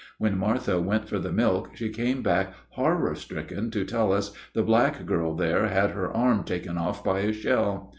[0.17, 4.63] When Martha went for the milk she came back horror stricken to tell us the
[4.63, 7.87] black girl there had her arm taken off by a shell.